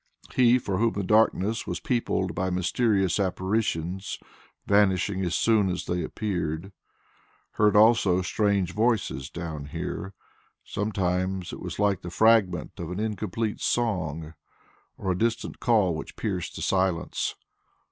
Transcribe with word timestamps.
He 0.33 0.57
for 0.57 0.79
whom 0.79 0.93
the 0.93 1.03
darkness 1.03 1.67
was 1.67 1.79
peopled 1.79 2.33
by 2.33 2.49
mysterious 2.49 3.19
apparitions 3.19 4.17
vanishing 4.65 5.23
as 5.23 5.35
soon 5.35 5.69
as 5.69 5.85
they 5.85 6.01
appeared, 6.01 6.71
heard 7.51 7.75
also 7.75 8.23
strange 8.23 8.73
voices 8.73 9.29
down 9.29 9.65
here. 9.65 10.15
Sometimes 10.65 11.53
it 11.53 11.59
was 11.59 11.77
like 11.77 12.01
the 12.01 12.09
fragment 12.09 12.79
of 12.79 12.89
an 12.89 12.99
incomplete 12.99 13.59
song 13.61 14.33
or 14.97 15.11
a 15.11 15.15
distant 15.15 15.59
call 15.59 15.93
which 15.93 16.15
pierced 16.15 16.55
the 16.55 16.63
silence. 16.63 17.35